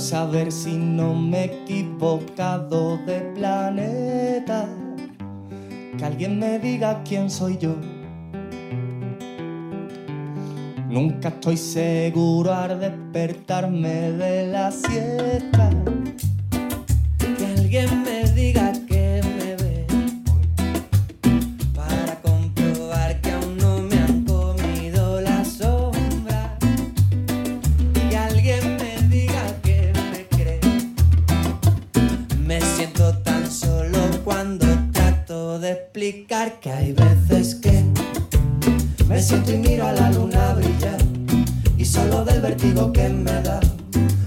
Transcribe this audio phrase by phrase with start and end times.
[0.00, 4.66] Por saber si no me he equivocado de planeta.
[5.98, 7.76] Que alguien me diga quién soy yo.
[10.88, 15.68] Nunca estoy seguro al despertarme de la siesta.
[17.18, 18.09] Que alguien me
[36.10, 37.84] explicar que hay veces que
[39.06, 40.98] me siento y miro a la luna brillar
[41.78, 43.60] y solo del vértigo que me da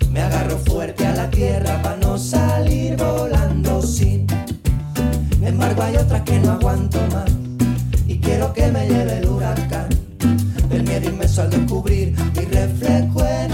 [0.10, 4.26] me agarro fuerte a la tierra para no salir volando sin.
[5.42, 7.30] Embargo hay otras que no aguanto más
[8.08, 9.90] y quiero que me lleve el huracán.
[10.72, 13.53] El miedo inmenso al descubrir mi reflejo en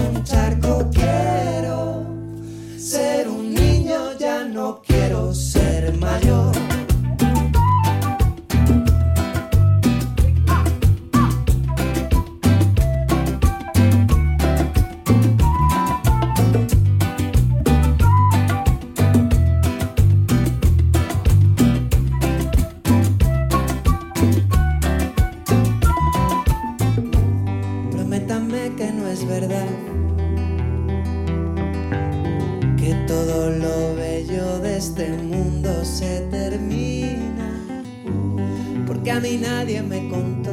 [39.00, 40.50] Porque a mí nadie me contó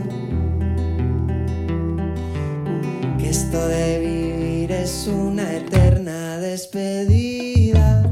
[3.19, 8.09] que esto de vivir es una eterna despedida.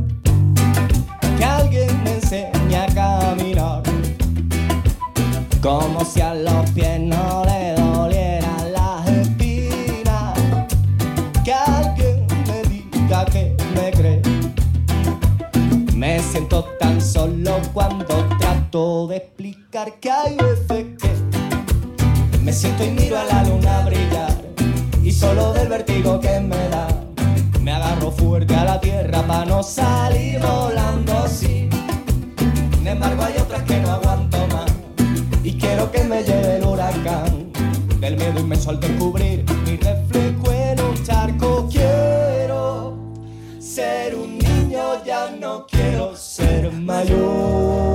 [1.38, 3.84] Que alguien me enseñe a caminar.
[5.62, 10.38] Como si a los pies no le dolieran las espinas.
[11.46, 14.22] Que alguien me diga que me cree.
[15.96, 19.45] Me siento tan solo cuando trato de explicar
[19.84, 21.10] que
[22.42, 24.34] me siento y miro a la luna brillar.
[25.04, 26.88] Y solo del vértigo que me da,
[27.62, 31.70] me agarro fuerte a la tierra para no salir volando así.
[32.78, 34.72] Sin embargo hay otras que no aguanto más
[35.44, 37.52] y quiero que me lleve el huracán
[38.00, 41.68] del miedo inmenso al descubrir mi reflejo en un charco.
[41.70, 42.98] Quiero
[43.60, 47.95] ser un niño, ya no quiero ser mayor.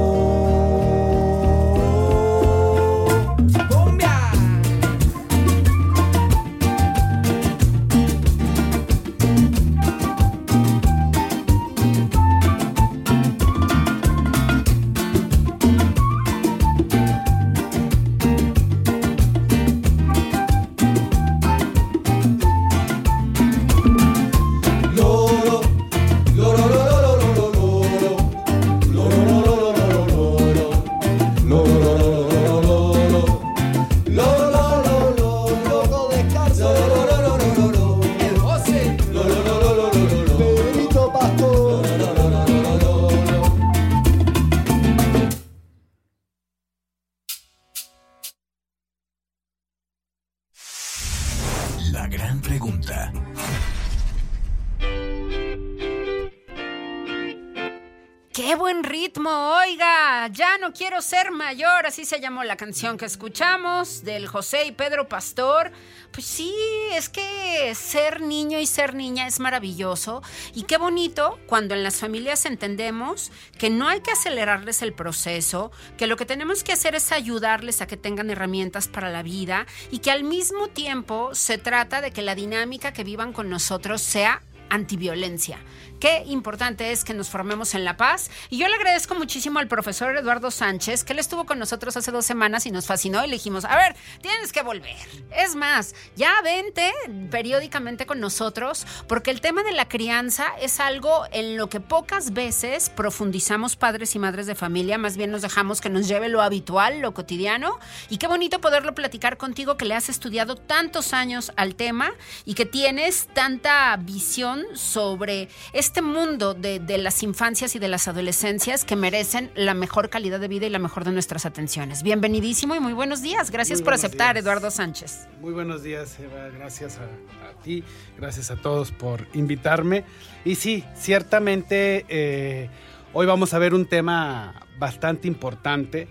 [61.01, 65.73] Ser mayor, así se llamó la canción que escuchamos del José y Pedro Pastor.
[66.13, 66.55] Pues sí,
[66.93, 70.23] es que ser niño y ser niña es maravilloso
[70.55, 75.71] y qué bonito cuando en las familias entendemos que no hay que acelerarles el proceso,
[75.97, 79.67] que lo que tenemos que hacer es ayudarles a que tengan herramientas para la vida
[79.91, 84.03] y que al mismo tiempo se trata de que la dinámica que vivan con nosotros
[84.03, 85.59] sea antiviolencia.
[86.01, 88.31] Qué importante es que nos formemos en la paz.
[88.49, 92.11] Y yo le agradezco muchísimo al profesor Eduardo Sánchez, que él estuvo con nosotros hace
[92.11, 94.97] dos semanas y nos fascinó y le dijimos, a ver, tienes que volver.
[95.37, 96.91] Es más, ya vente
[97.31, 102.33] periódicamente con nosotros, porque el tema de la crianza es algo en lo que pocas
[102.33, 106.41] veces profundizamos padres y madres de familia, más bien nos dejamos que nos lleve lo
[106.41, 107.79] habitual, lo cotidiano.
[108.09, 112.11] Y qué bonito poderlo platicar contigo, que le has estudiado tantos años al tema
[112.47, 118.85] y que tienes tanta visión sobre este mundo de, las infancias y de las adolescencias
[118.85, 122.05] que merecen la mejor calidad de vida y la mejor de nuestras atenciones.
[122.05, 123.51] Bienvenidísimo y muy buenos días.
[123.51, 125.27] Gracias por aceptar, Eduardo Sánchez.
[125.41, 126.49] Muy buenos días, Eva.
[126.57, 127.83] Gracias a, ti,
[128.17, 130.05] gracias a todos por invitarme.
[130.45, 132.71] Y sí, ciertamente eh,
[133.13, 136.09] hoy vamos a ver un tema bastante importante.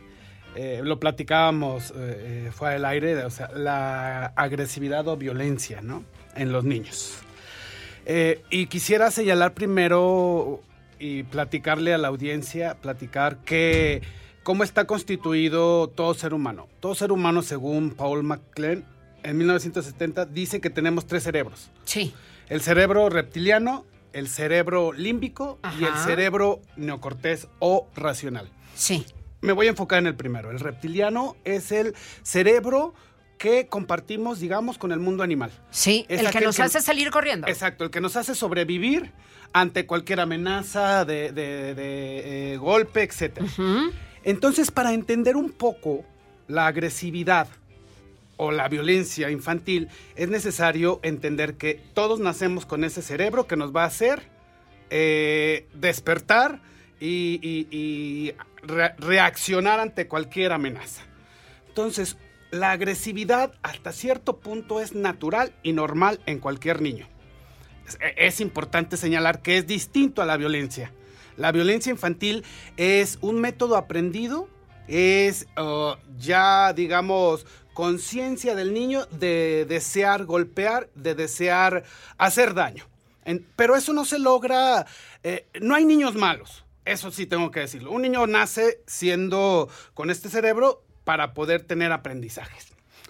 [0.56, 6.04] Eh, lo platicábamos, eh, fue al aire, o sea, la agresividad o violencia, ¿no?
[6.36, 7.24] En los niños.
[8.12, 10.62] Eh, y quisiera señalar primero
[10.98, 14.02] y platicarle a la audiencia, platicar que
[14.42, 16.68] cómo está constituido todo ser humano.
[16.80, 18.84] Todo ser humano, según Paul MacLean,
[19.22, 21.70] en 1970, dice que tenemos tres cerebros.
[21.86, 22.12] Sí.
[22.50, 28.50] El cerebro reptiliano, el cerebro límbico y el cerebro neocortés o racional.
[28.74, 29.06] Sí.
[29.42, 30.50] Me voy a enfocar en el primero.
[30.50, 32.96] El reptiliano es el cerebro
[33.39, 35.50] que compartimos, digamos, con el mundo animal.
[35.71, 37.47] Sí, el que nos hace salir corriendo.
[37.47, 39.12] Exacto, el que nos hace sobrevivir
[39.53, 43.39] ante cualquier amenaza de, eh, golpe, etc.
[44.24, 46.03] Entonces, para entender un poco
[46.47, 47.47] la agresividad
[48.36, 49.88] o la violencia infantil,
[50.18, 54.21] es necesario entender que todos nacemos con ese cerebro que nos va a hacer
[54.89, 56.59] eh, despertar
[57.00, 58.33] y,
[58.97, 61.03] reaccionar ante cualquier amenaza.
[61.69, 62.18] Entonces,
[62.51, 67.07] la agresividad hasta cierto punto es natural y normal en cualquier niño.
[68.18, 70.94] Es, importante señalar que es distinto a la violencia.
[71.38, 72.44] La violencia infantil
[72.78, 74.48] es un método aprendido,
[74.88, 75.48] es
[76.18, 81.84] ya, digamos, conciencia del niño de desear golpear, de desear
[82.18, 82.86] hacer daño.
[83.56, 84.86] pero eso no se logra,
[85.24, 87.92] eh, no hay niños malos, eso sí tengo que decirlo.
[87.92, 92.68] Un niño nace siendo con este cerebro para poder tener aprendizajes.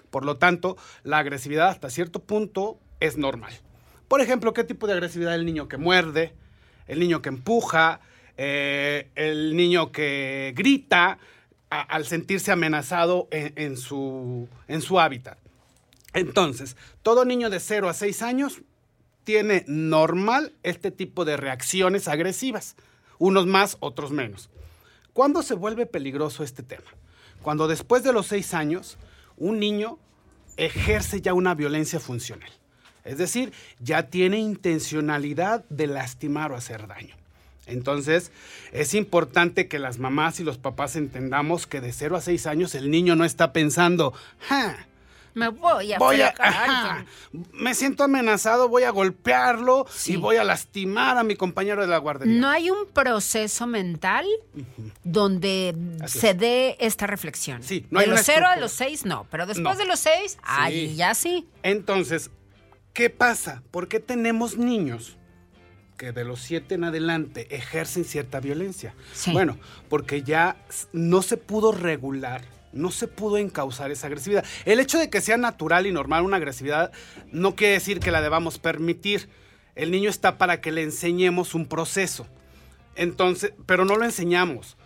[0.08, 3.52] Por lo tanto, la agresividad hasta cierto punto es normal.
[4.08, 5.34] Por ejemplo, ¿qué tipo de agresividad?
[5.34, 6.32] El niño que muerde,
[6.86, 8.00] el niño que empuja,
[8.38, 11.18] eh, el niño que grita
[11.68, 15.36] al sentirse amenazado en, su, en su hábitat.
[16.14, 18.62] Entonces, todo niño de 0 a 6 años
[19.24, 22.76] tiene normal este tipo de reacciones agresivas,
[23.18, 24.48] unos más, otros menos.
[25.12, 26.90] ¿Cuándo se vuelve peligroso este tema?
[27.42, 28.98] Cuando después de los seis años,
[29.36, 29.98] un niño
[30.56, 32.50] ejerce ya una violencia funcional.
[33.04, 37.16] Es decir, ya tiene intencionalidad de lastimar o hacer daño.
[37.66, 38.30] Entonces,
[38.72, 42.74] es importante que las mamás y los papás entendamos que de 0 a 6 años
[42.74, 44.86] el niño no está pensando, ¡ja!
[45.34, 47.06] Me voy a, voy a,
[47.52, 51.98] Me siento amenazado, voy a golpearlo y voy a lastimar a mi compañero de la
[51.98, 52.40] guardería.
[52.40, 54.26] No hay un proceso mental
[55.04, 55.74] donde
[56.06, 57.62] se dé esta reflexión.
[57.62, 60.94] Sí, no de los cero a los seis no, pero después de los seis, ahí
[60.96, 61.46] ya sí.
[61.62, 62.30] Entonces,
[62.92, 63.62] ¿qué pasa?
[63.70, 65.16] ¿Por qué tenemos niños?
[65.96, 68.94] que de los siete en adelante ejercen cierta violencia.
[69.34, 69.58] Bueno,
[69.90, 70.56] porque ya
[70.94, 72.40] no se pudo regular
[72.72, 74.44] no se pudo encauzar esa agresividad.
[74.64, 76.92] El hecho de que sea natural y normal una agresividad
[77.32, 79.28] no quiere decir que la debamos permitir.
[79.74, 82.26] El niño está para que le enseñemos un proceso.
[82.96, 84.76] Entonces, pero no lo enseñamos.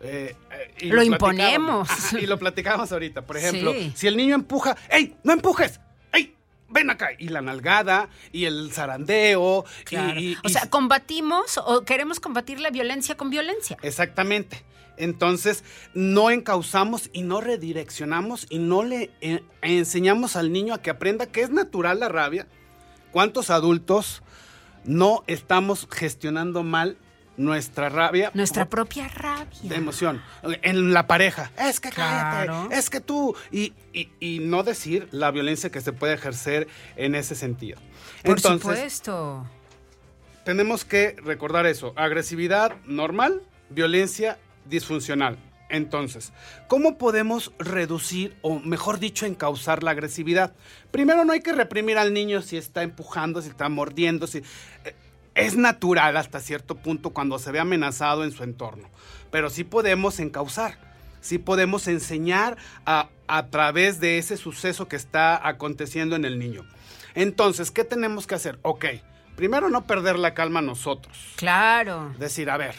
[0.00, 0.34] Eh,
[0.78, 1.88] eh, lo, imponemos.
[2.12, 3.22] y lo platicamos ahorita.
[3.22, 5.16] Por ejemplo, si el niño empuja, ¡ey!
[5.22, 5.80] ¡No empujes!
[6.12, 6.34] ¡ey!
[6.68, 7.10] ven acá.
[7.18, 9.42] Y la nalgada y el zarandeo.
[9.42, 13.76] o sea, combatimos o queremos combatir la violencia con violencia.
[13.82, 14.64] Exactamente.
[15.02, 20.90] Entonces, no encauzamos y no redireccionamos y no le eh, enseñamos al niño a que
[20.90, 22.46] aprenda que es natural la rabia.
[23.10, 24.22] ¿Cuántos adultos
[24.84, 26.96] no estamos gestionando mal
[27.36, 28.30] nuestra rabia.
[28.34, 29.58] Nuestra propia rabia.
[29.62, 30.22] De emoción.
[30.42, 31.50] En la pareja.
[31.58, 32.76] Es que cállate.
[32.76, 33.34] Es que tú.
[33.50, 33.72] Y,
[34.42, 37.80] no decir la violencia que se puede ejercer en ese sentido.
[38.22, 39.46] Por supuesto.
[40.44, 41.92] Tenemos que recordar eso.
[41.96, 45.38] Agresividad normal, violencia disfuncional.
[45.72, 46.32] Entonces,
[46.68, 50.52] ¿cómo podemos reducir o mejor dicho encauzar la agresividad?
[50.90, 54.38] Primero no hay que reprimir al niño si está empujando, si está mordiendo, si
[54.84, 54.94] eh,
[55.34, 58.90] es natural hasta cierto punto cuando se ve amenazado en su entorno,
[59.30, 60.76] pero sí podemos encauzar,
[61.22, 66.66] sí podemos enseñar a, a través de ese suceso que está aconteciendo en el niño.
[67.14, 68.58] Entonces, ¿qué tenemos que hacer?
[68.60, 68.84] Ok,
[69.36, 71.32] primero no perder la calma nosotros.
[71.36, 72.14] Claro.
[72.18, 72.74] Decir, a ver,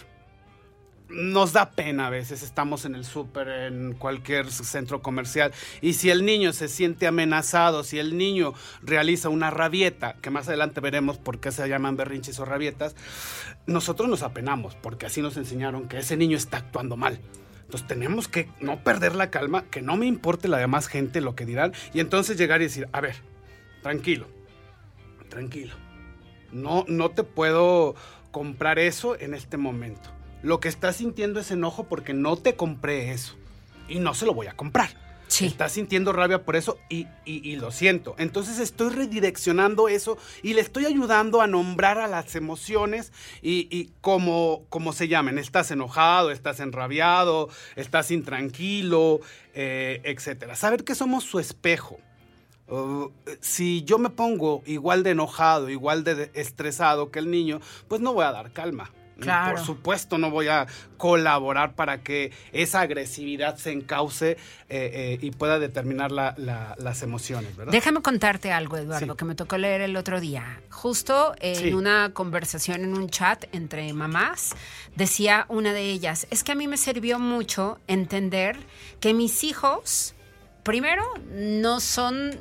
[1.14, 6.10] nos da pena a veces, estamos en el súper, en cualquier centro comercial, y si
[6.10, 11.18] el niño se siente amenazado, si el niño realiza una rabieta, que más adelante veremos
[11.18, 12.96] por qué se llaman berrinches o rabietas,
[13.68, 17.20] nosotros nos apenamos, porque así nos enseñaron que ese niño está actuando mal.
[17.62, 21.36] Entonces tenemos que no perder la calma, que no me importe la demás gente lo
[21.36, 23.16] que dirán, y entonces llegar y decir, a ver,
[23.82, 24.28] tranquilo,
[25.30, 25.76] tranquilo,
[26.52, 27.96] no, no te puedo
[28.32, 30.13] comprar eso en este momento
[30.44, 33.36] lo que estás sintiendo es enojo porque no te compré eso.
[33.88, 35.02] Y no se lo voy a comprar.
[35.28, 35.46] Sí.
[35.48, 38.14] Estás sintiendo rabia por eso y, y- y lo siento.
[38.20, 43.90] Entonces estoy redireccionando eso y le estoy ayudando a nombrar a las emociones y, y
[44.02, 45.40] como, como se llamen.
[45.40, 49.22] Estás enojado, estás enrabiado, estás intranquilo,
[49.56, 50.56] eh, etcétera.
[50.56, 51.98] Saber que somos su espejo.
[52.68, 53.10] Uh,
[53.42, 58.14] si yo me pongo igual de enojado, igual de estresado que el niño, pues no
[58.14, 58.92] voy a dar calma.
[59.20, 59.56] Claro.
[59.58, 60.66] Por supuesto, no voy a
[60.98, 64.38] colaborar para que esa agresividad se encauce eh,
[64.70, 67.72] eh, y pueda determinar la- la- las emociones, ¿verdad?
[67.72, 69.18] Déjame contarte algo, Eduardo, Sí.
[69.18, 70.62] que me tocó leer el otro día.
[70.72, 71.74] Justo en Sí.
[71.74, 74.56] una conversación en un chat entre mamás,
[74.96, 78.58] decía una de ellas, es que a mí me sirvió mucho entender
[79.00, 80.16] que mis hijos,
[80.64, 81.04] primero,
[81.34, 82.32] no son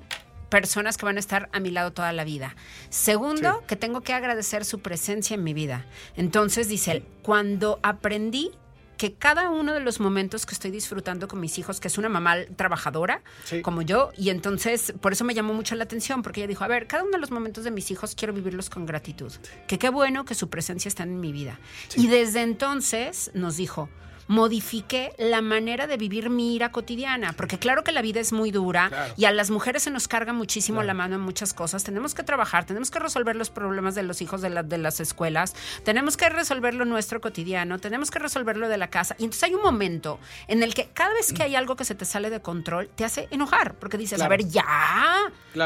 [0.53, 2.55] personas que van a estar a mi lado toda la vida.
[2.91, 3.67] Segundo, Sí.
[3.69, 5.87] que tengo que agradecer su presencia en mi vida.
[6.15, 8.51] Entonces, dice él, cuando aprendí
[8.99, 12.11] que cada uno de los momentos que estoy disfrutando con mis hijos, que es una
[12.11, 13.63] mamá trabajadora Sí.
[13.63, 16.69] como yo, y entonces por eso me llamó mucho la atención, porque ella dijo, a
[16.69, 19.33] ver, cada uno de los momentos de mis hijos quiero vivirlos con gratitud,
[19.67, 21.59] que qué bueno que su presencia está en mi vida.
[21.97, 23.89] Y desde entonces nos dijo,
[24.29, 28.51] modifiqué la manera de vivir mi ira cotidiana, porque claro que la vida es muy
[28.51, 29.15] dura Claro.
[29.17, 32.23] y a las mujeres se nos carga muchísimo la mano en muchas cosas, tenemos que
[32.23, 36.17] trabajar, tenemos que resolver los problemas de los hijos de, la- de las escuelas, tenemos
[36.17, 39.55] que resolver lo nuestro cotidiano, tenemos que resolver lo de la casa, y entonces hay
[39.55, 42.41] un momento en el que cada vez que hay algo que se te sale de
[42.41, 44.65] control, te hace enojar, porque dices, a ver, ya,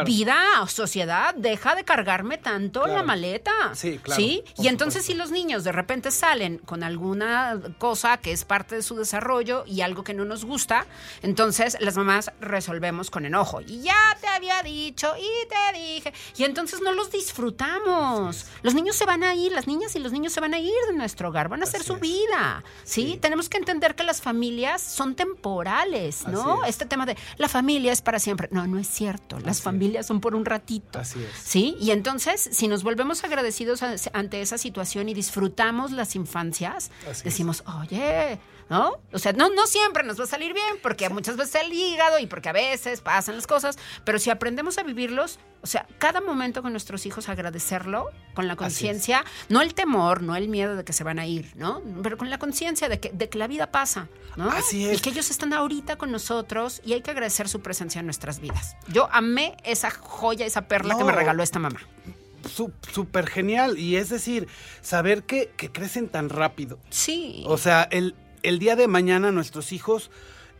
[0.04, 0.36] vida,
[0.68, 3.52] sociedad, deja de cargarme tanto la maleta.
[3.74, 4.42] Sí, claro, ¿Sí?
[4.58, 5.12] Y entonces supuesto.
[5.12, 9.64] si los niños de repente salen con alguna cosa que es parte de su desarrollo
[9.66, 10.86] y algo que no nos gusta,
[11.22, 13.60] entonces las mamás resolvemos con enojo.
[13.60, 16.12] Y ya te había dicho y te dije.
[16.36, 18.46] Y entonces no los disfrutamos.
[18.62, 20.72] Los niños se van a ir, las niñas y los niños se van a ir
[20.90, 22.00] de nuestro hogar, van a hacer Así su es.
[22.00, 22.62] vida.
[22.84, 23.18] ¿sí?
[23.20, 26.62] Tenemos que entender que las familias son temporales, ¿no?
[26.64, 26.70] Es.
[26.70, 28.48] Este tema de la familia es para siempre.
[28.50, 29.36] No, no es cierto.
[29.38, 29.62] Las Así es.
[29.62, 30.98] familias son por un ratito.
[30.98, 31.30] Así es.
[31.42, 31.76] ¿Sí?
[31.80, 37.64] Y entonces, si nos volvemos agradecidos ante esa situación y disfrutamos las infancias, Así decimos,
[37.80, 38.35] oye,
[38.68, 38.98] ¿no?
[39.12, 42.18] O sea, no, no siempre nos va a salir bien, porque muchas veces el hígado
[42.18, 46.20] y porque a veces pasan las cosas, pero si aprendemos a vivirlos, o sea, cada
[46.20, 50.84] momento con nuestros hijos agradecerlo, con la conciencia, no el temor, no el miedo de
[50.84, 51.82] que se van a ir, ¿no?
[52.02, 54.50] Pero con la conciencia de que, de que la vida pasa, ¿no?
[54.50, 54.98] Así es.
[54.98, 58.40] Y que ellos están ahorita con nosotros y hay que agradecer su presencia en nuestras
[58.40, 58.76] vidas.
[58.88, 61.80] Yo amé esa joya, esa perla que me regaló esta mamá.
[62.92, 63.76] Súper genial.
[63.76, 64.46] Y es decir,
[64.80, 66.78] saber que, que crecen tan rápido.
[66.90, 67.42] Sí.
[67.46, 68.14] O sea, el,
[68.46, 70.08] el día de mañana nuestros hijos,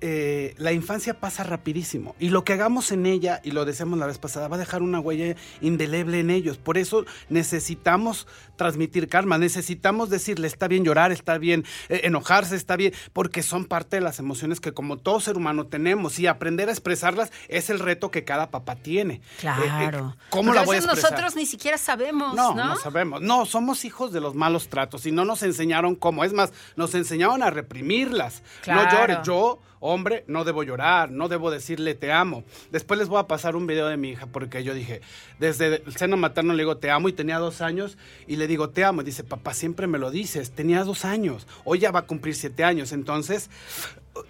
[0.01, 2.15] eh, la infancia pasa rapidísimo.
[2.19, 4.83] Y lo que hagamos en ella, y lo decíamos la vez pasada, va a dejar
[4.83, 6.59] una huella indeleble en ellos.
[6.59, 8.27] Por eso necesitamos
[8.57, 13.65] transmitir calma, necesitamos decirle, está bien llorar, está bien eh, enojarse, está bien, porque son
[13.65, 16.19] parte de las emociones que como todo ser humano tenemos.
[16.19, 19.21] Y aprender a expresarlas es el reto que cada papá tiene.
[19.41, 19.63] Claro.
[19.63, 21.11] Eh, eh, ¿Cómo Porque la voy a expresar?
[21.11, 22.67] nosotros ni siquiera sabemos, No, ¿no?
[22.67, 23.23] no, sabemos.
[23.23, 26.25] No, somos hijos de los malos tratos y no nos enseñaron cómo.
[26.25, 28.43] Es más, nos enseñaron a reprimirlas.
[28.63, 28.85] Claro.
[28.85, 29.19] No llores.
[29.25, 32.45] Yo, hombre, no debo llorar, no debo decirle te amo.
[32.71, 35.01] Después les voy a pasar un video de mi hija porque yo dije,
[35.39, 38.71] desde el seno materno le digo te amo y tenía dos años y le digo
[38.71, 39.03] te amo.
[39.03, 41.47] Y dice, papá, siempre me lo dices, tenía dos años.
[41.65, 42.93] Hoy ya va a cumplir siete años.
[42.93, 43.51] Entonces,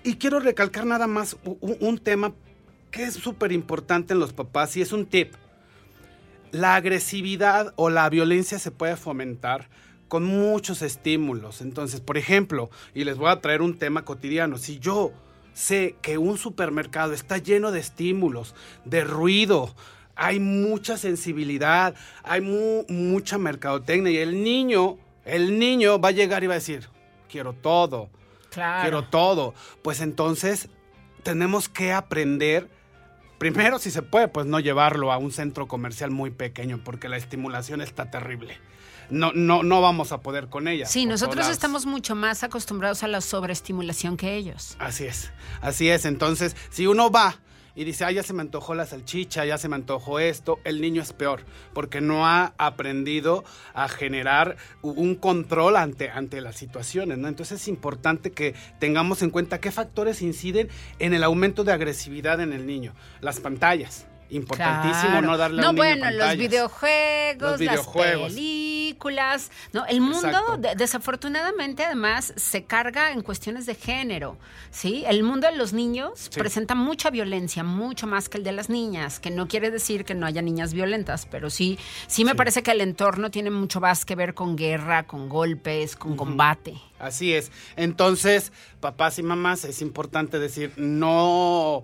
[0.03, 2.33] y quiero recalcar nada más un tema
[2.91, 5.35] que es súper importante en los papás y es un tip
[6.53, 9.69] la agresividad o la violencia se puede fomentar
[10.09, 11.61] con muchos estímulos.
[11.61, 15.13] Entonces, por ejemplo, y les voy a traer un tema cotidiano, si yo
[15.57, 19.75] sé que un supermercado está lleno de estímulos, de ruido,
[20.15, 26.45] hay mucha sensibilidad, hay mu- mucha mercadotecnia y el niño, el niño va a llegar
[26.45, 26.89] y va a decir,
[27.31, 28.11] quiero todo,
[28.51, 28.83] Claro.
[28.83, 29.55] quiero todo.
[29.81, 30.69] Pues entonces
[31.23, 32.69] tenemos que aprender,
[33.39, 37.17] primero si se puede, pues no llevarlo a un centro comercial muy pequeño, porque la
[37.17, 38.59] estimulación está terrible.
[39.11, 40.87] No, no, no vamos a poder con ella.
[40.87, 44.77] Sí, nosotros todas- estamos mucho más acostumbrados a la sobreestimulación que ellos.
[44.79, 46.05] Así es, así es.
[46.05, 47.37] Entonces, si uno va
[47.75, 50.81] y dice, ah, ya se me antojó la salchicha, ya se me antojó esto, el
[50.81, 51.45] niño es peor,
[51.75, 53.45] porque no ha aprendido
[53.75, 57.29] a generar un control ante, ante las situaciones, ¿no?
[57.29, 62.41] Entonces es importante que tengamos en cuenta qué factores inciden en el aumento de agresividad
[62.41, 62.95] en el niño.
[63.21, 64.07] Las pantallas.
[64.29, 65.27] Importantísimo Claro.
[65.27, 68.23] no darle a No, un niño bueno, los videojuegos, Los videojuegos.
[68.23, 68.35] las
[68.97, 69.50] películas.
[69.73, 74.37] No, el mundo, de- desafortunadamente, además, se carga en cuestiones de género.
[74.71, 75.05] ¿sí?
[75.07, 76.38] El mundo de los niños Sí.
[76.38, 80.15] presenta mucha violencia, mucho más que el de las niñas, que no quiere decir que
[80.15, 82.37] no haya niñas violentas, pero sí, sí me Sí.
[82.37, 86.75] parece que el entorno tiene mucho más que ver con guerra, con golpes, con combate.
[86.99, 87.50] Así es.
[87.76, 91.83] Entonces, papás y mamás, es importante decir, no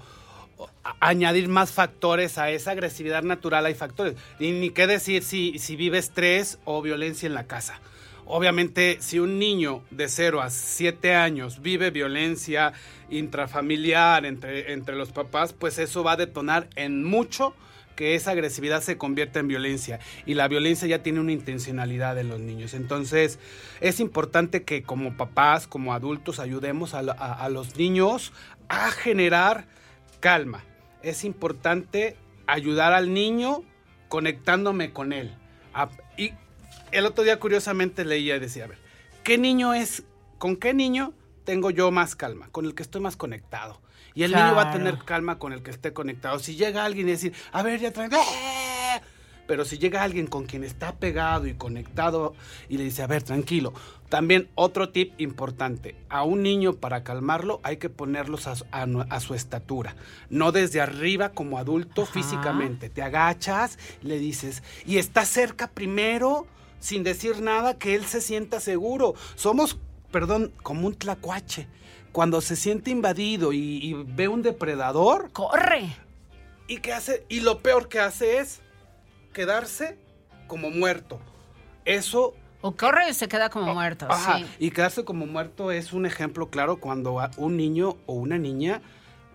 [1.01, 3.67] añadir más factores a esa agresividad natural.
[3.67, 4.15] Hay factores.
[4.39, 7.81] Y ni qué decir si, si vive estrés o violencia en la casa.
[8.25, 12.73] Obviamente, si un niño de 0 a 7 años vive violencia
[13.11, 17.55] intrafamiliar entre, entre los papás, pues eso va a detonar en mucho
[17.97, 22.29] que esa agresividad se convierta en violencia y la violencia ya tiene una intencionalidad en
[22.29, 22.75] los niños.
[22.75, 23.39] Entonces
[23.81, 28.33] es importante que como papás, como adultos, ayudemos a, a los niños
[28.69, 29.67] a generar
[30.23, 30.65] calma.
[31.03, 33.65] Es importante ayudar al niño
[34.09, 35.35] conectándome con él.
[35.75, 36.33] A- y
[36.93, 38.79] el otro día curiosamente leía y decía, a ver,
[39.25, 40.05] ¿qué niño es,
[40.39, 41.13] con qué niño
[41.45, 42.49] tengo yo más calma?
[42.53, 43.83] Con el que estoy más conectado.
[44.15, 46.39] Y el niño va a tener calma con el que esté conectado.
[46.39, 48.09] Si llega alguien y decir, a ver, ya trae...
[49.53, 52.35] Pero si llega alguien con quien está pegado y conectado
[52.71, 53.75] y le dice, a ver, tranquilo.
[54.09, 58.87] También otro tip importante, a un niño para calmarlo hay que ponerlos a, su- a
[58.87, 59.95] nu- a su estatura,
[60.31, 62.13] no desde arriba como adulto Ajá.
[62.15, 62.89] físicamente.
[62.89, 66.47] Te agachas, le dices, y está cerca primero,
[66.81, 69.15] sin decir nada, que él se sienta seguro.
[69.35, 69.77] Somos,
[70.11, 71.67] perdón, como un tlacuache.
[72.11, 75.95] Cuando se siente invadido y, y ve un depredador, ¡Corre!
[76.69, 77.27] ¿Y qué hace?
[77.29, 78.63] Y lo peor que hace es
[79.33, 79.99] quedarse
[80.47, 81.21] como muerto.
[81.85, 82.35] Eso.
[82.61, 84.07] O corre y se queda como muerto.
[84.09, 84.39] Ajá.
[84.39, 84.47] sí.
[84.59, 88.83] Y quedarse como muerto es un ejemplo claro cuando a- un niño o una niña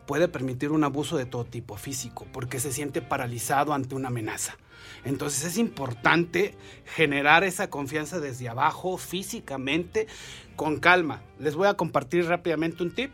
[0.05, 4.55] puede permitir un abuso de todo tipo físico, porque se siente paralizado ante una amenaza.
[5.03, 6.55] Entonces es importante
[6.85, 10.07] generar esa confianza desde abajo, físicamente,
[10.55, 11.21] con calma.
[11.39, 13.11] Les voy a compartir rápidamente un tip.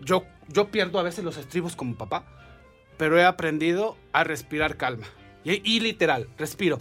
[0.00, 2.24] Yo, yo pierdo a veces los estribos como papá,
[2.98, 5.06] pero he aprendido a respirar calma.
[5.46, 6.80] Y, literal, respiro.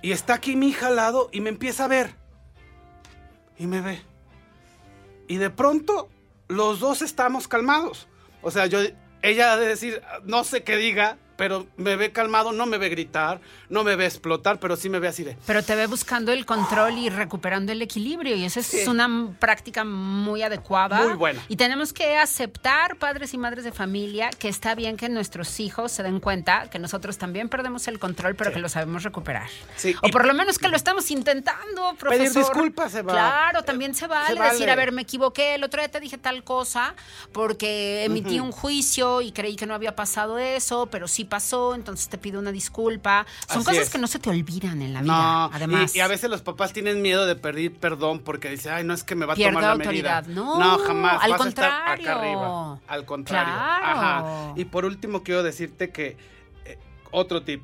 [0.00, 2.14] Y está aquí mi hija al lado y me empieza a ver.
[3.58, 4.00] Y me ve.
[5.28, 6.08] Y de pronto
[6.48, 8.08] los dos estamos calmados.
[8.40, 8.80] O sea, yo,
[9.20, 12.88] ella ha de decir, no sé qué diga, pero me ve calmado, no me ve
[12.88, 15.36] gritar, no me ve explotar, pero sí me ve así de...
[15.46, 18.86] Pero te ve buscando el control y recuperando el equilibrio y esa es Sí.
[18.88, 21.02] una práctica muy adecuada.
[21.06, 21.42] Muy buena.
[21.48, 25.92] Y tenemos que aceptar, padres y madres de familia, que está bien que nuestros hijos
[25.92, 28.54] se den cuenta que nosotros también perdemos el control, pero Sí.
[28.54, 29.48] que lo sabemos recuperar.
[29.76, 32.10] Sí, O por lo menos que lo estamos intentando, profesor.
[32.26, 34.52] Pedir disculpas se va- Claro, también se vale, vale.
[34.52, 36.94] decir, a ver, me equivoqué, el otro día te dije tal cosa
[37.32, 42.08] porque emití un juicio y creí que no había pasado eso, pero sí pasó, entonces
[42.08, 43.26] te pido una disculpa.
[43.48, 43.90] Son Así cosas es.
[43.90, 45.94] que no se te olvidan en la vida, No, además.
[45.94, 48.94] y, y a veces los papás tienen miedo de pedir perdón porque dicen, ay, no
[48.94, 50.24] es que me va a tomar la autoridad.
[50.26, 50.42] medida.
[50.42, 51.22] No, jamás.
[51.22, 52.18] al vas a estar acá contrario.
[52.20, 52.80] arriba.
[52.88, 53.54] Al contrario.
[53.54, 53.84] Claro.
[53.98, 54.52] Ajá.
[54.56, 56.16] Y por último quiero decirte que
[56.64, 56.78] eh,
[57.10, 57.62] otro tip.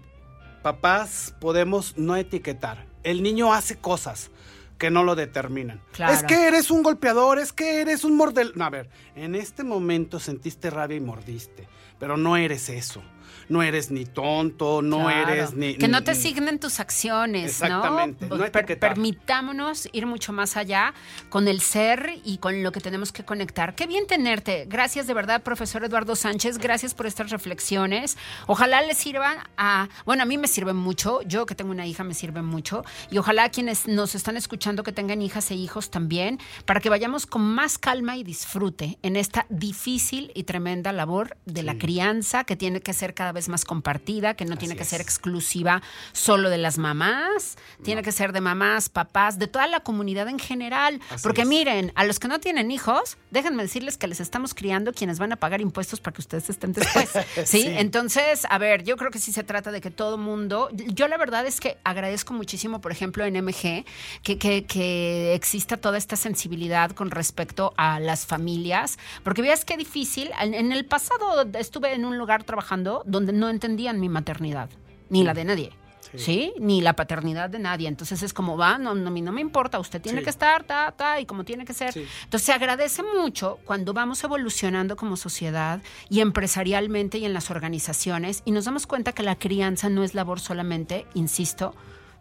[0.62, 2.84] Papás podemos no etiquetar.
[3.04, 4.30] El niño hace cosas
[4.76, 5.80] que no lo determinan.
[5.92, 6.12] Claro.
[6.12, 8.52] Es que eres un golpeador, es que eres un mordel.
[8.54, 11.68] No, a ver, en este momento sentiste rabia y mordiste,
[11.98, 13.02] pero no eres eso.
[13.48, 15.32] No eres ni tonto, no Claro.
[15.32, 15.74] eres ni...
[15.76, 18.36] Que no te signen tus acciones, Exactamente, ¿no?
[18.36, 18.94] no Per- etiquetar.
[18.94, 20.94] permitámonos ir mucho más allá
[21.28, 23.74] con el ser y con lo que tenemos que conectar.
[23.74, 24.66] Qué bien tenerte.
[24.68, 26.58] Gracias de verdad, profesor Eduardo Sánchez.
[26.58, 28.16] Gracias por estas reflexiones.
[28.46, 29.88] Ojalá les sirvan a...
[30.04, 31.20] Bueno, a mí me sirven mucho.
[31.22, 32.84] Yo que tengo una hija me sirve mucho.
[33.10, 36.88] Y ojalá a quienes nos están escuchando que tengan hijas e hijos también, para que
[36.90, 42.44] vayamos con más calma y disfrute en esta difícil y tremenda labor de la crianza
[42.44, 44.88] que tiene que ser cada vez más compartida, que no tiene que es.
[44.88, 49.80] ser exclusiva solo de las mamás, tiene que ser de mamás, papás, de toda la
[49.80, 51.00] comunidad en general.
[51.10, 51.48] Así Porque es.
[51.48, 55.32] miren, a los que no tienen hijos, déjenme decirles que les estamos criando quienes van
[55.32, 57.10] a pagar impuestos para que ustedes estén después.
[57.44, 57.62] ¿sí?
[57.62, 57.66] Sí.
[57.66, 60.68] Entonces, a ver, yo creo que sí se trata de que todo mundo.
[60.72, 63.84] Yo la verdad es que agradezco muchísimo, por ejemplo, en MG,
[64.22, 68.98] que, que, que exista toda esta sensibilidad con respecto a las familias.
[69.24, 70.30] Porque veas qué difícil.
[70.40, 74.70] En, en el pasado estuve en un lugar trabajando donde no entendían mi maternidad,
[75.08, 75.72] ni la de nadie.
[76.12, 76.18] Sí.
[76.18, 76.52] Sí.
[76.58, 77.86] Ni la paternidad de nadie.
[77.86, 80.24] Entonces es como va, no, no, no me importa, usted tiene Sí.
[80.24, 81.92] que estar, ta, ta, y como tiene que ser.
[81.92, 82.06] Sí.
[82.24, 88.40] Entonces se agradece mucho cuando vamos evolucionando como sociedad y empresarialmente y en las organizaciones
[88.46, 91.74] y nos damos cuenta que la crianza no es labor solamente, insisto,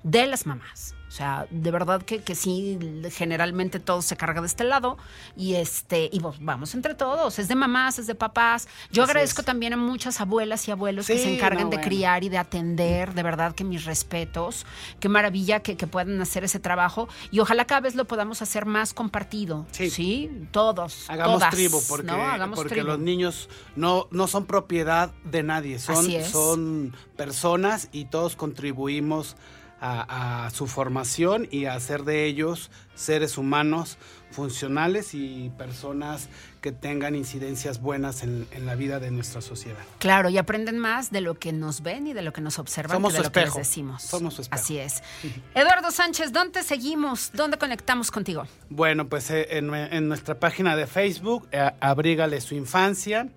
[0.04, 0.94] de las mamás.
[1.18, 2.78] O sea, de verdad que, que sí,
[3.10, 5.00] generalmente todo se carga de este lado
[5.36, 8.68] y este y pues, vamos entre todos, es de mamás, es de papás.
[8.92, 9.46] Yo Así agradezco es.
[9.48, 11.90] también a muchas abuelas y abuelos que se encargan no, de bueno.
[11.90, 14.68] criar y de atender, de verdad que mis respetos,
[15.00, 18.68] qué maravilla que, que puedan hacer ese trabajo y ojalá cada vez lo podamos hacer
[18.68, 19.90] más compartido, ¿sí?
[19.90, 20.30] Sí.
[20.52, 22.14] Todos, Hagamos todas, tribu, porque, ¿no?
[22.14, 22.90] Hagamos porque tribu.
[22.90, 29.36] los niños no, no son propiedad de nadie, son, son personas y todos contribuimos
[29.80, 33.98] a, a su formación y a hacer de ellos seres humanos
[34.32, 36.30] funcionales y personas
[36.62, 39.80] que tengan incidencias buenas en, en la vida de nuestra sociedad.
[40.00, 42.98] Claro, y aprenden más de lo que nos ven y de lo que nos observan
[42.98, 43.60] Somos que de su lo que les espejo.
[43.60, 44.04] decimos.
[44.04, 44.62] Somos su espejo.
[44.62, 45.02] Así es.
[45.56, 47.32] Eduardo Sánchez, ¿dónde seguimos?
[47.34, 48.46] ¿Dónde conectamos contigo?
[48.70, 53.28] Bueno, pues eh, en, en nuestra página de Facebook, eh, Abrígale su infancia.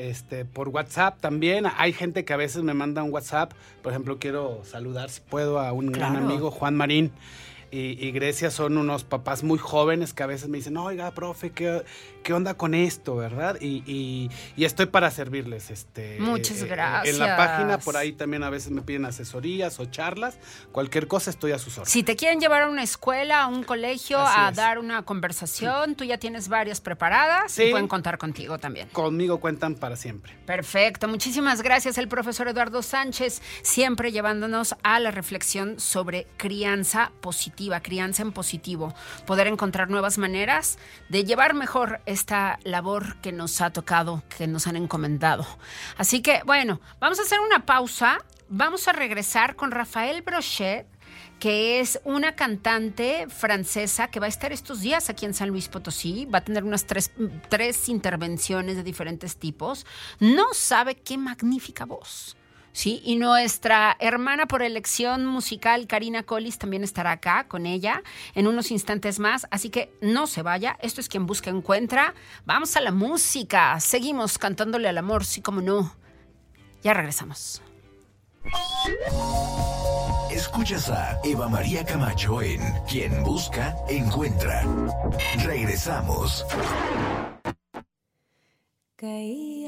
[0.00, 1.66] Este, por WhatsApp también.
[1.76, 3.52] Hay gente que a veces me manda un WhatsApp.
[3.82, 7.12] Por ejemplo, quiero saludar, si puedo, a un gran amigo, Juan Marín.
[7.72, 11.50] Y, y Grecia son unos papás muy jóvenes que a veces me dicen, oiga, profe,
[11.52, 11.84] ¿qué,
[12.24, 13.56] qué onda con esto, verdad?
[13.60, 15.70] Y, y- y estoy para servirles.
[15.70, 17.18] Este, Muchas En gracias.
[17.18, 20.38] la página, por ahí también a veces me piden asesorías o charlas.
[20.72, 21.92] Cualquier cosa estoy a sus órdenes.
[21.92, 24.56] Si te quieren llevar a una escuela, a un colegio, Así a es.
[24.56, 27.70] dar una conversación, tú ya tienes varias preparadas y Sí.
[27.70, 28.88] pueden contar contigo también.
[28.88, 30.36] Conmigo cuentan para siempre.
[30.44, 37.59] Perfecto, muchísimas gracias el profesor Eduardo Sánchez, siempre llevándonos a la reflexión sobre crianza positiva,
[37.82, 38.94] crianza en positivo,
[39.26, 44.66] poder encontrar nuevas maneras de llevar mejor esta labor que nos ha tocado, que nos
[44.66, 45.46] han encomendado.
[45.96, 48.18] Así que bueno, vamos a hacer una pausa,
[48.48, 50.86] vamos a regresar con Rafael Brochet
[51.40, 55.68] que es una cantante francesa que va a estar estos días aquí en San Luis
[55.68, 57.10] Potosí, va a tener unas tres,
[57.48, 59.86] tres intervenciones de diferentes tipos.
[60.20, 62.36] No sabe qué magnífica voz.
[62.72, 68.02] Sí, y nuestra hermana por elección musical, Karina Collis, también estará acá con ella
[68.34, 69.46] en unos instantes más.
[69.50, 70.78] Así que no se vaya.
[70.80, 72.14] Esto es quien busca encuentra.
[72.46, 73.78] Vamos a la música.
[73.80, 75.94] Seguimos cantándole al amor, sí como no.
[76.82, 77.60] Ya regresamos.
[80.30, 84.64] Escuchas a Eva María Camacho en Quien Busca, Encuentra.
[85.44, 86.46] Regresamos.
[88.96, 89.59] Caía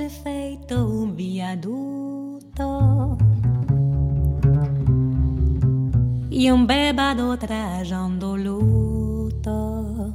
[0.00, 3.18] tarde feito um viaduto
[6.30, 10.14] E um bêbado trajando luto.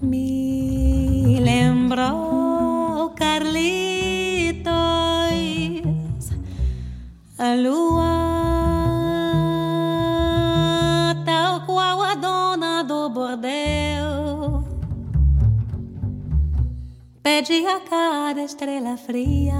[0.00, 4.70] Me lembrou Carlitos
[7.38, 8.11] A lua
[17.44, 19.58] Pede a cada estrela fria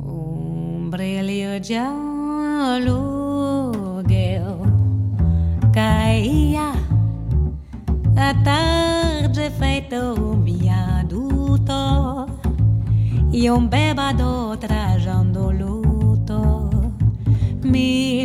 [0.00, 3.12] Um brilho de aluguel
[5.74, 6.72] Caía
[8.16, 11.72] a tarde feito um viaduto
[13.30, 16.70] E um bêbado trajando luto.
[17.62, 18.24] Me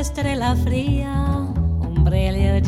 [0.00, 1.12] cada estrela fria
[1.82, 2.60] Um brilho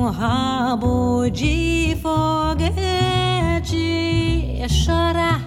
[0.00, 2.70] num rabo de foguete.
[4.68, 5.40] Chorar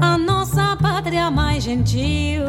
[0.00, 2.44] a nossa pátria mais gentil.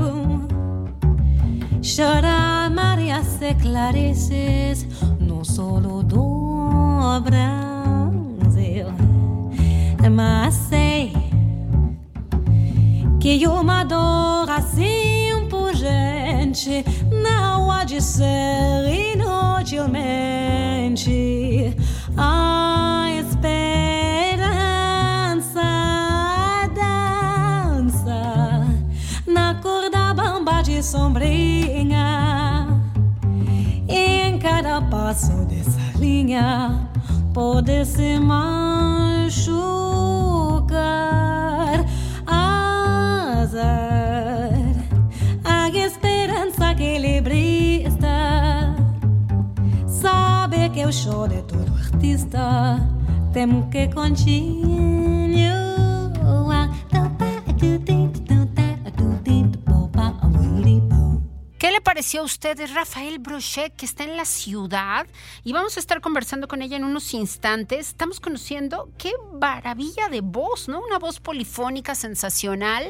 [1.82, 4.88] Chora Maria se clareces
[5.19, 8.88] no solo do Brasil.
[10.12, 11.13] Mas sei
[13.19, 19.03] que uma dor assim pungente não há de ser
[19.74, 21.76] inutilmente
[22.16, 24.40] a esperança
[26.76, 28.68] dança
[29.26, 32.68] na cor da bamba de sombrinha.
[33.88, 36.88] E em cada passo dessa linha
[37.34, 40.03] pode se machucar
[50.93, 52.79] sabe que o show de todo artista.
[53.34, 55.62] Tem que continuar
[62.04, 65.08] ¿Qué le pareció a usted de Rafael Brochet, que está en la ciudad?
[65.46, 67.88] Y vamos a estar conversando con ella en unos instantes.
[67.88, 70.82] Estamos conociendo qué maravilla de voz, ¿no?
[70.86, 72.89] Una voz polifónica sensacional.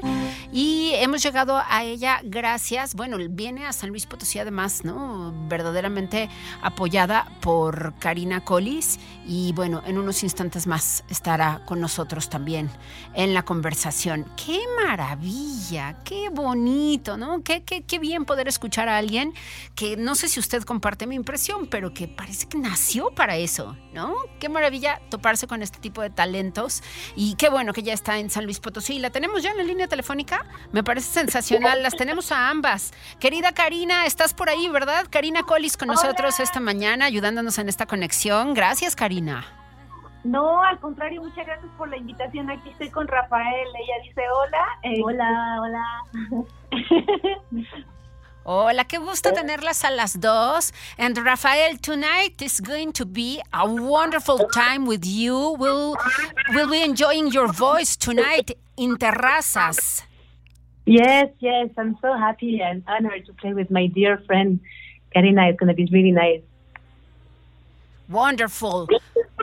[0.51, 5.31] Y hemos llegado a ella gracias, bueno, viene a San Luis Potosí además, ¿no?
[5.47, 6.29] Verdaderamente
[6.63, 8.99] apoyada por Karina Collis.
[9.27, 12.71] Y bueno, en unos instantes más estará con nosotros también
[13.13, 14.25] en la conversación.
[14.43, 15.97] ¡Qué maravilla!
[16.03, 17.15] ¡Qué bonito!
[17.17, 17.43] ¿no?
[17.43, 19.33] Qué, qué, qué bien poder escuchar a alguien
[19.75, 23.77] que no sé si usted comparte mi impresión, pero que parece que nació para eso,
[23.93, 24.15] ¿no?
[24.39, 26.81] Qué maravilla toparse con este tipo de talentos
[27.15, 28.99] y qué bueno que ya está en San Luis Potosí.
[28.99, 30.45] ¿La tenemos ya en la línea telefónica?
[30.71, 31.83] Me parece sensacional.
[31.83, 32.93] Las tenemos a ambas.
[33.19, 35.07] Querida Karina, estás por ahí, ¿verdad?
[35.09, 38.53] Karina Collis con nosotros esta mañana ayudándonos en esta conexión.
[38.53, 39.45] Gracias, Karina.
[40.23, 42.49] No, al contrario, muchas gracias por la invitación.
[42.49, 43.67] Aquí estoy con Rafael.
[43.67, 44.65] Ella dice hola.
[44.83, 46.03] Eh, hola, hola.
[48.45, 50.73] Hola, qué gusto tenerlas a las dos.
[50.97, 55.55] And Rafael, tonight is going to be a wonderful time with you.
[55.57, 55.95] We'll,
[56.49, 60.03] we'll be enjoying your voice tonight in Terrazas.
[60.85, 61.69] Yes, yes.
[61.77, 64.59] I'm so happy and honored to play with my dear friend
[65.13, 65.47] Karina.
[65.47, 66.41] It's going to be really nice.
[68.09, 68.89] Wonderful.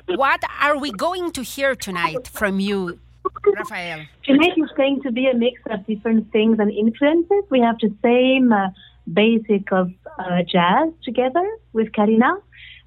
[0.09, 2.99] What are we going to hear tonight from you,
[3.47, 4.05] Rafael?
[4.25, 7.45] Tonight is going to be a mix of different things and influences.
[7.49, 8.69] We have the same uh,
[9.13, 12.33] basic of uh, jazz together with Karina,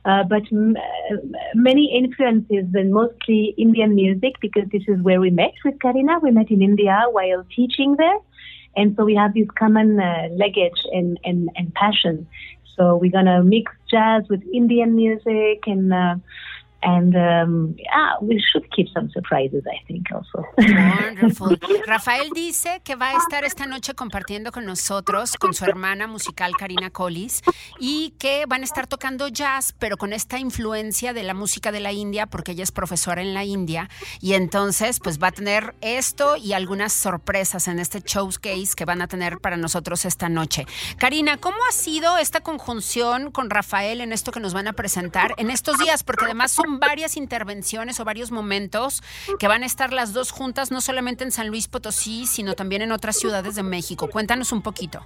[0.05, 1.15] uh, but m- uh,
[1.53, 6.19] many influences and mostly Indian music because this is where we met with Karina.
[6.19, 8.19] We met in India while teaching there.
[8.75, 12.27] And so we have this common uh, luggage and, and, and passion.
[12.75, 16.15] So we're going to mix jazz with Indian music and uh,
[16.83, 20.45] and um, yeah, we should keep some surprises, I think, also.
[20.57, 21.57] Wonderful.
[21.87, 26.53] Rafael dice que va a estar esta noche compartiendo con nosotros, con su hermana musical
[26.57, 27.41] Karina Collis,
[27.79, 31.79] y que van a estar tocando jazz, pero con esta influencia de la música de
[31.79, 35.75] la India, porque ella es profesora en la India, y entonces pues va a tener
[35.81, 40.65] esto y algunas sorpresas en este showcase que van a tener para nosotros esta noche.
[40.97, 45.33] Karina, ¿cómo ha sido esta conjunción con Rafael en esto que nos van a presentar
[45.37, 46.03] en estos días?
[46.03, 49.01] Porque además son varias intervenciones o varios momentos
[49.39, 52.81] que van a estar las dos juntas, no solamente en San Luis Potosí, sino también
[52.81, 54.09] en otras ciudades de México.
[54.09, 54.99] Cuéntanos un poquito.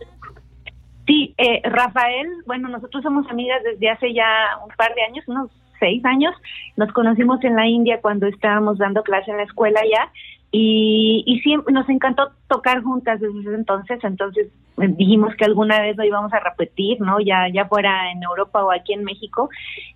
[1.05, 5.51] Sí, eh, Rafael, bueno, nosotros somos amigas desde hace ya un par de años, unos
[5.79, 6.33] seis años.
[6.75, 10.11] Nos conocimos en la India cuando estábamos dando clase en la escuela ya
[10.51, 13.99] y, y siempre nos encantó tocar juntas desde ese entonces.
[14.03, 17.19] Entonces eh, dijimos que alguna vez lo íbamos a repetir, ¿no?
[17.19, 19.49] Ya, ya fuera en Europa o aquí en México.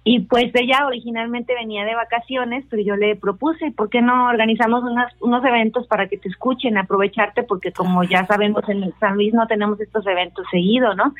[0.03, 4.83] Y pues ella originalmente venía de vacaciones, pero yo le propuse, ¿por qué no organizamos
[4.83, 7.43] unas, unos eventos para que te escuchen, aprovecharte?
[7.43, 11.13] Porque como ya sabemos, en el San Luis no tenemos estos eventos seguido, ¿no?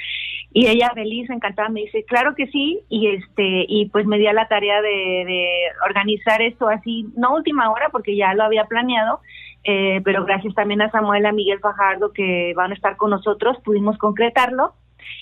[0.54, 4.34] Y ella feliz, encantada, me dice, claro que sí, y este, y pues me dio
[4.34, 5.48] la tarea de, de
[5.86, 9.22] organizar esto así, no última hora, porque ya lo había planeado,
[9.64, 13.58] eh, pero gracias también a Samuel, a Miguel Fajardo, que van a estar con nosotros,
[13.64, 14.74] pudimos concretarlo.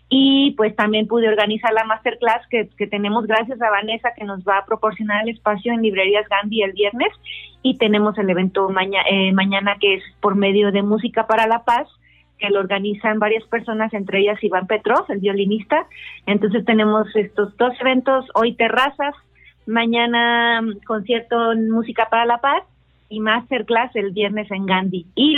[0.10, 4.44] Y pues también pude organizar la masterclass que, que tenemos gracias a Vanessa, que nos
[4.44, 7.10] va a proporcionar el espacio en Librerías Gandhi el viernes.
[7.62, 11.64] Y tenemos el evento maña, eh, mañana que es por medio de Música para la
[11.64, 11.88] Paz,
[12.40, 15.86] que lo organizan varias personas, entre ellas Iván Petrov, el violinista.
[16.26, 19.16] Entonces tenemos estos dos eventos, hoy terrazas,
[19.66, 22.64] mañana mm, concierto en Música para la Paz
[23.10, 25.06] y masterclass el viernes en Gandhi.
[25.16, 25.38] Y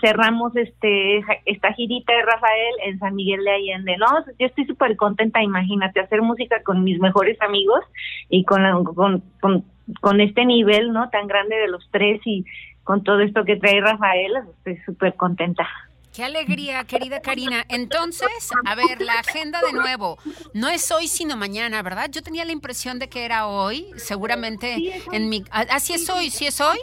[0.00, 3.96] cerramos este esta girita de Rafael en San Miguel de Allende.
[3.98, 4.06] No,
[4.38, 7.80] yo estoy súper contenta, imagínate, hacer música con mis mejores amigos
[8.28, 9.64] y con, la- con, con,
[10.00, 12.44] con este nivel no tan grande de los tres y
[12.84, 15.68] con todo esto que trae Rafael, estoy súper contenta.
[16.14, 17.64] Qué alegría, querida Karina.
[17.68, 20.18] Entonces, a ver, la agenda de nuevo.
[20.54, 22.08] No es hoy, sino mañana, ¿verdad?
[22.10, 23.86] Yo tenía la impresión de que era hoy.
[23.96, 25.44] Seguramente Sí, en mi...
[25.50, 26.30] Ah, ¿sí es hoy?
[26.30, 26.78] ¿Sí es hoy?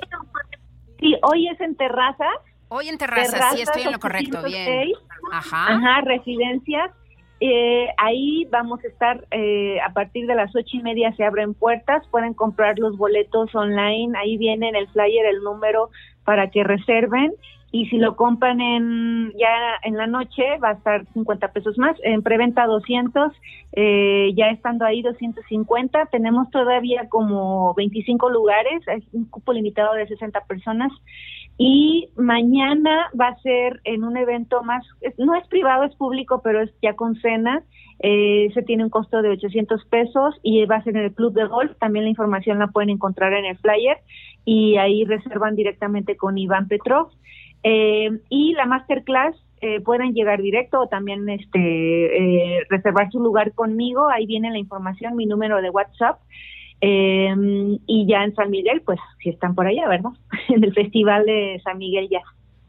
[0.99, 2.35] Sí, hoy es en Terrazas.
[2.69, 4.91] Hoy en terrazas, sí estoy en lo correcto, bien.
[4.91, 4.97] 806.
[5.31, 5.73] Ajá.
[5.73, 6.91] Ajá, residencias.
[7.39, 11.53] Eh, ahí vamos a estar eh, a partir de las ocho y media se abren
[11.53, 15.91] puertas, pueden comprar los boletos online, ahí viene en el flyer el número
[16.25, 17.31] para que reserven
[17.71, 21.97] y si lo compran en ya en la noche va a estar 50 pesos más,
[22.03, 23.33] en preventa 200,
[23.73, 30.07] eh, ya estando ahí 250, tenemos todavía como 25 lugares, es un cupo limitado de
[30.07, 30.91] 60 personas
[31.57, 34.85] y mañana va a ser en un evento más,
[35.17, 37.63] no es privado, es público, pero es ya con cena.
[37.99, 41.33] Eh, se tiene un costo de 800 pesos y va a ser en el club
[41.33, 41.75] de golf.
[41.79, 43.97] También la información la pueden encontrar en el flyer
[44.45, 47.09] y ahí reservan directamente con Iván Petrov.
[47.63, 53.53] Eh, y la masterclass eh, pueden llegar directo o también este eh, reservar su lugar
[53.53, 54.09] conmigo.
[54.09, 56.19] Ahí viene la información, mi número de WhatsApp.
[56.79, 57.33] Eh,
[57.87, 60.11] y ya en San Miguel, pues si están por allá, ¿verdad?
[60.49, 62.21] En el Festival de San Miguel ya.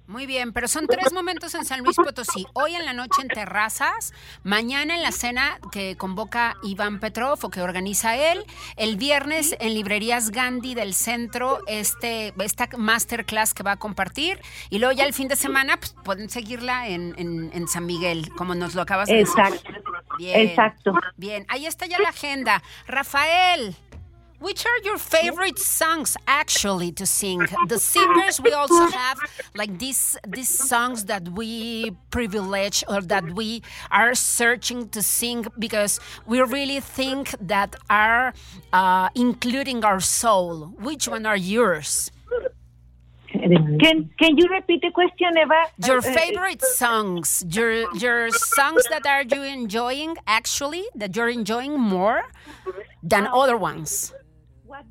[0.09, 2.47] Muy bien, pero son tres momentos en San Luis Potosí.
[2.55, 7.51] Hoy en la noche en terrazas, mañana en la cena que convoca Iván Petrov o
[7.51, 8.42] que organiza él,
[8.77, 14.40] el viernes en librerías Gandhi del centro, este, esta masterclass que va a compartir,
[14.71, 18.31] y luego ya el fin de semana pues, pueden seguirla en, en- en San Miguel,
[18.35, 19.35] como nos lo acabas de decir.
[19.38, 19.71] Exacto.
[20.16, 20.92] Bien, Exacto.
[21.18, 22.62] Bien, ahí está ya la agenda.
[22.87, 23.77] Rafael.
[24.40, 27.40] Which are your favorite songs actually to sing?
[27.66, 29.18] The singers we also have
[29.55, 35.98] like these these songs that we privilege or that we are searching to sing because
[36.27, 38.33] we really think that are
[38.72, 40.70] uh, including our soul.
[40.79, 42.11] Which one are yours?
[43.33, 45.66] Can Can you repeat the question, Eva?
[45.85, 52.22] Your favorite songs, your your songs that are you enjoying actually that you're enjoying more
[53.03, 54.12] than other ones.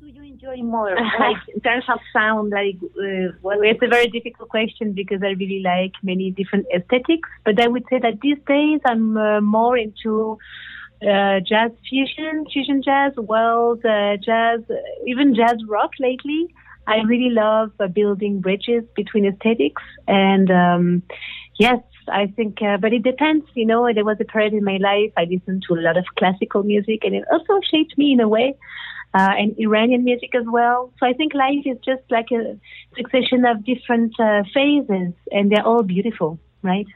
[0.08, 2.50] Do you enjoy more, like in terms of sound?
[2.50, 7.28] Like, uh, Well, it's a very difficult question because I really like many different aesthetics.
[7.44, 10.38] But I would say that these days I'm uh, more into
[11.02, 16.54] uh, jazz fusion, fusion jazz, world uh, jazz, uh, even jazz rock lately.
[16.86, 19.82] I really love uh, building bridges between aesthetics.
[20.06, 21.02] And um,
[21.58, 23.44] yes, I think, uh, but it depends.
[23.52, 26.06] You know, there was a period in my life I listened to a lot of
[26.18, 28.56] classical music and it also shaped me in a way
[29.14, 30.92] uh, and Iranian music as well.
[30.98, 32.58] So I think life is just like a
[32.96, 36.86] succession of different uh, phases, and they're all beautiful, right?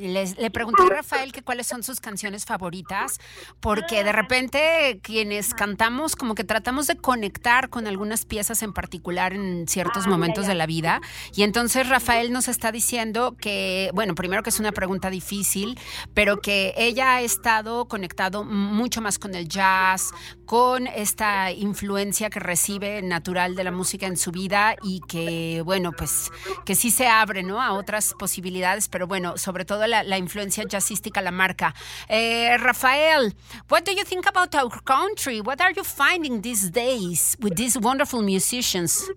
[0.00, 3.18] Les, le pregunté a Rafael que cuáles son sus canciones favoritas,
[3.60, 9.34] porque de repente quienes cantamos como que tratamos de conectar con algunas piezas en particular
[9.34, 11.00] en ciertos momentos de la vida.
[11.34, 15.78] Y entonces Rafael nos está diciendo que, bueno, primero que es una pregunta difícil,
[16.14, 20.10] pero que ella ha estado conectado mucho más con el jazz,
[20.46, 25.92] con esta influencia que recibe natural de la música en su vida y que, bueno,
[25.92, 26.30] pues
[26.64, 27.62] que sí se abre, ¿no?
[27.62, 31.74] A otras posibilidades, pero bueno, sobre todo la, la influencia jazzística la marca.
[32.08, 33.32] Eh, Rafael,
[33.68, 35.40] what do you think about our country?
[35.40, 39.10] What are you finding these days with these wonderful musicians?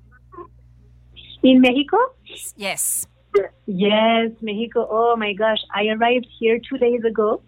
[1.44, 1.98] In Mexico?
[2.56, 3.08] Yes.
[3.66, 4.88] Yes, Mexico.
[4.90, 7.42] Oh my gosh, I arrived here two days ago,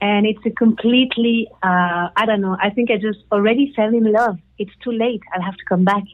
[0.00, 4.10] and it's a completely, uh, I don't know, I think I just already fell in
[4.10, 4.38] love.
[4.58, 5.20] It's too late.
[5.34, 6.04] I'll have to come back.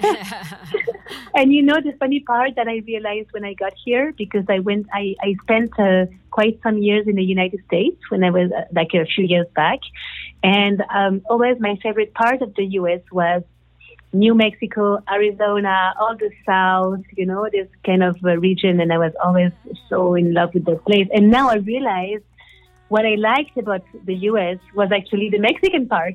[1.34, 4.58] and you know, the funny part that I realized when I got here, because I
[4.58, 8.50] went, I, I spent uh, quite some years in the United States when I was
[8.52, 9.80] uh, like a few years back.
[10.42, 13.42] And um, always my favorite part of the US was
[14.12, 18.80] New Mexico, Arizona, all the South, you know, this kind of uh, region.
[18.80, 19.52] And I was always
[19.88, 21.08] so in love with that place.
[21.14, 22.20] And now I realize
[22.92, 26.14] what I liked about the US was actually the Mexican part.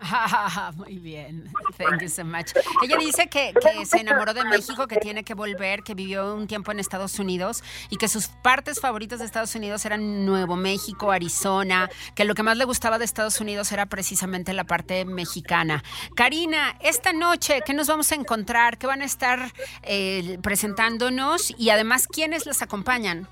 [0.76, 1.44] Muy bien,
[1.76, 2.52] thank you so much.
[2.84, 6.46] Ella dice que, que se enamoró de México, que tiene que volver, que vivió un
[6.46, 11.10] tiempo en Estados Unidos y que sus partes favoritas de Estados Unidos eran Nuevo México,
[11.10, 15.82] Arizona, que lo que más le gustaba de Estados Unidos era precisamente la parte mexicana.
[16.14, 18.78] Karina, esta noche, ¿qué nos vamos a encontrar?
[18.78, 19.50] ¿Qué van a estar
[19.82, 21.52] eh, presentándonos?
[21.58, 23.26] Y además, ¿quiénes las acompañan?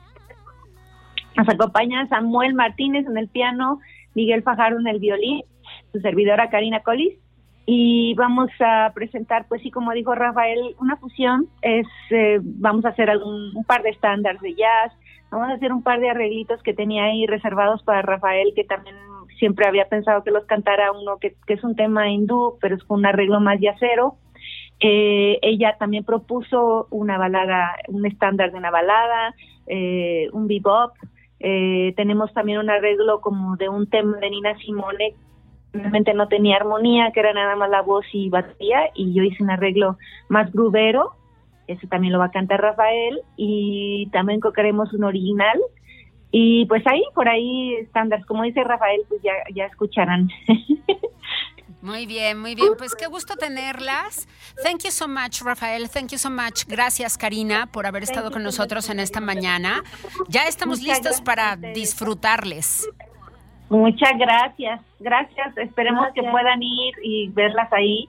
[1.37, 3.81] Nos acompaña Samuel Martínez en el piano,
[4.15, 5.43] Miguel Fajardo en el violín,
[5.93, 7.19] su servidora Karina Collis
[7.67, 11.49] y vamos a presentar, pues sí, como dijo Rafael, una fusión.
[11.63, 14.93] Es, eh, vamos a hacer algún, un par de estándares de jazz,
[15.31, 18.95] vamos a hacer un par de arreglitos que tenía ahí reservados para Rafael, que también
[19.41, 23.05] siempre había pensado que los cantara uno que, es un tema hindú, pero es un
[23.05, 24.15] arreglo más yacero.
[24.79, 29.35] Eh, ella también propuso una balada, un estándar de una balada,
[29.67, 30.93] eh, un bebop.
[31.41, 35.15] Eh, tenemos también un arreglo como de un tema de Nina Simone
[35.77, 39.43] realmente no tenía armonía, que era nada más la voz y batería, y yo hice
[39.43, 41.13] un arreglo más grubero,
[41.67, 45.59] ese también lo va a cantar Rafael, y también cocaremos un original,
[46.31, 50.29] y pues ahí, por ahí, estándares, como dice Rafael, pues ya, ya escucharán.
[51.83, 52.73] Muy bien, muy bien.
[52.79, 54.29] Pues qué gusto tenerlas.
[54.63, 55.89] Thank you so much, Rafael.
[55.89, 56.65] Thank you so much.
[56.67, 59.83] Gracias, Karina, por haber estado con nosotros en esta mañana.
[60.29, 62.89] Ya estamos Muchas listos para disfrutarles.
[63.69, 68.09] Muchas gracias, gracias, esperemos que puedan ir y verlas ahí,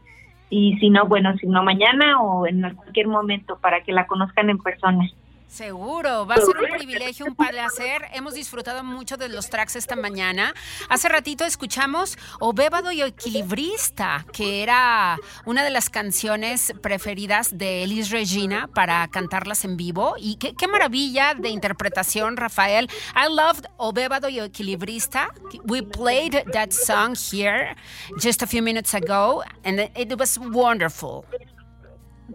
[0.51, 4.51] y si no, bueno, si no mañana o en cualquier momento para que la conozcan
[4.51, 5.09] en persona.
[5.47, 8.03] Seguro, va a ser un privilegio, un placer.
[8.13, 10.53] Hemos disfrutado mucho de los tracks esta mañana.
[10.89, 18.11] Hace ratito escuchamos Obébado y Equilibrista, que era una de las canciones preferidas de Elis
[18.11, 20.15] Regina para cantarlas en vivo.
[20.19, 22.89] Y qué, qué maravilla de interpretación, Rafael.
[23.15, 25.29] I loved Obébado y Equilibrista.
[25.63, 27.75] We played that song here
[28.21, 31.25] just a few minutes ago, and it was wonderful.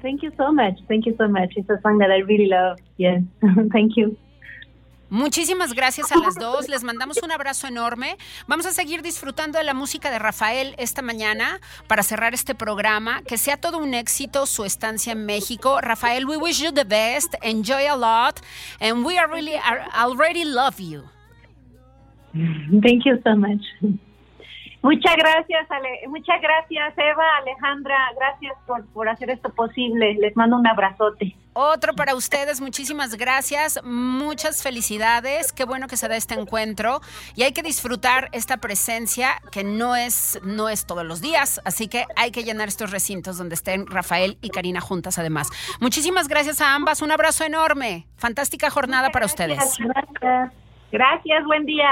[0.00, 0.78] Thank you so much.
[0.88, 1.52] Thank you so much.
[1.56, 2.78] It's a song that I really love.
[2.96, 3.22] Yes.
[3.72, 4.16] Thank you.
[5.12, 6.70] Muchísimas gracias a las dos.
[6.70, 8.16] Les mandamos un abrazo enorme.
[8.46, 13.20] Vamos a seguir disfrutando de la música de Rafael esta mañana para cerrar este programa.
[13.28, 15.82] Que sea todo un éxito su estancia en México.
[15.82, 17.34] Rafael, we wish you the best.
[17.42, 18.40] Enjoy a lot.
[18.80, 21.02] And we are really are already love you.
[22.32, 23.60] Thank you so much.
[24.82, 30.14] Muchas gracias, Ale- muchas gracias, Eva, Alejandra, gracias por, por hacer esto posible.
[30.14, 31.36] Les mando un abrazote.
[31.54, 37.00] Otro para ustedes, muchísimas gracias, muchas felicidades, qué bueno que se da este encuentro
[37.36, 41.88] y hay que disfrutar esta presencia que no es, no es todos los días, así
[41.88, 45.50] que hay que llenar estos recintos donde estén Rafael y Karina juntas además.
[45.80, 49.78] Muchísimas gracias a ambas, un abrazo enorme, fantástica jornada para ustedes.
[49.78, 50.52] Gracias.
[50.90, 51.88] Gracias, buen día.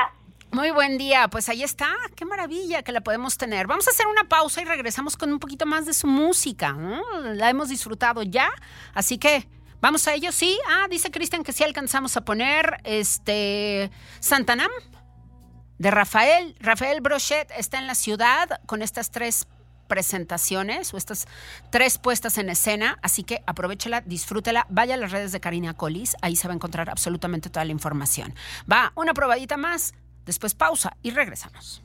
[0.53, 3.69] Muy buen día, pues ahí está, qué maravilla que la podemos tener.
[3.69, 6.77] Vamos a hacer una pausa y regresamos con un poquito más de su música.
[7.23, 8.51] La hemos disfrutado ya,
[8.93, 9.47] así que
[9.81, 10.33] vamos a ello.
[10.33, 14.73] Sí, ah, dice Cristian que sí alcanzamos a poner este Santanam
[15.79, 16.57] de Rafael.
[16.59, 19.47] Rafael Brochet está en la ciudad con estas tres
[19.87, 21.29] presentaciones o estas
[21.71, 26.17] tres puestas en escena, así que aprovechela, disfrútela, vaya a las redes de Karina Colis,
[26.23, 28.35] ahí se va a encontrar absolutamente toda la información.
[28.71, 29.95] Va, una probadita más,
[30.31, 31.83] después pausa y regresamos.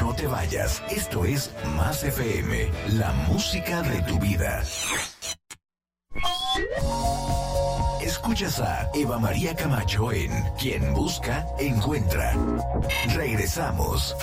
[0.00, 4.62] No te vayas, esto es Más FM, la música de tu vida.
[8.00, 12.34] Escuchas a Eva María Camacho en Quien Busca, Encuentra.
[13.14, 14.16] Regresamos.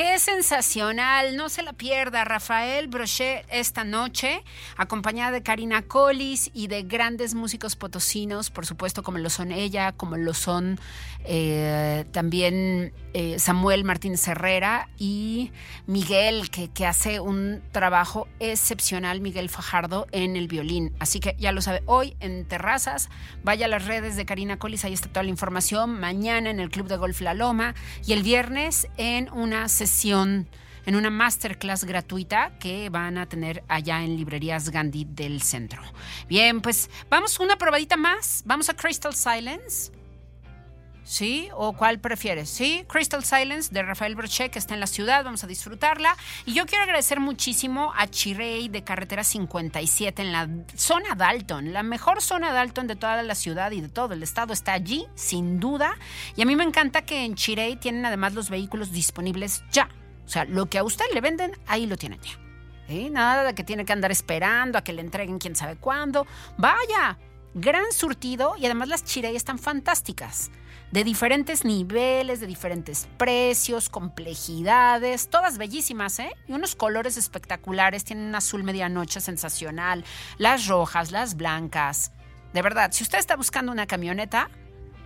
[0.00, 2.24] Qué sensacional, no se la pierda.
[2.24, 4.42] Rafael Brochet esta noche,
[4.78, 9.92] acompañada de Karina Collis y de grandes músicos potosinos, por supuesto, como lo son ella,
[9.92, 10.80] como lo son
[11.24, 15.52] eh, también eh, Samuel Martínez Herrera y
[15.86, 20.94] Miguel, que, que hace un trabajo excepcional, Miguel Fajardo, en el violín.
[20.98, 23.10] Así que ya lo sabe, hoy en Terrazas,
[23.44, 26.00] vaya a las redes de Karina Collis, ahí está toda la información.
[26.00, 27.74] Mañana en el Club de Golf La Loma
[28.06, 29.89] y el viernes en una sesión
[30.86, 35.82] en una masterclass gratuita que van a tener allá en Librerías Gandhi del centro.
[36.28, 38.42] Bien, pues vamos una probadita más.
[38.46, 39.92] Vamos a Crystal Silence.
[41.04, 41.48] ¿Sí?
[41.54, 42.48] ¿O cuál prefieres?
[42.48, 42.84] ¿Sí?
[42.88, 46.16] Crystal Silence de Rafael Brochet, que está en la ciudad, vamos a disfrutarla.
[46.46, 51.72] Y yo quiero agradecer muchísimo a Chirey de Carretera 57 en la zona Dalton.
[51.72, 55.06] La mejor zona Dalton de toda la ciudad y de todo el estado está allí,
[55.14, 55.96] sin duda.
[56.36, 59.88] Y a mí me encanta que en Chirey tienen además los vehículos disponibles ya.
[60.26, 62.38] O sea, lo que a usted le venden, ahí lo tienen ya.
[62.86, 63.08] ¿Sí?
[63.10, 66.26] Nada de que tiene que andar esperando a que le entreguen quién sabe cuándo.
[66.56, 67.18] Vaya,
[67.54, 70.50] gran surtido y además las Chirey están fantásticas
[70.90, 76.30] de diferentes niveles, de diferentes precios, complejidades, todas bellísimas, ¿eh?
[76.48, 80.04] Y unos colores espectaculares, tienen un azul medianoche sensacional,
[80.38, 82.12] las rojas, las blancas.
[82.52, 84.50] De verdad, si usted está buscando una camioneta,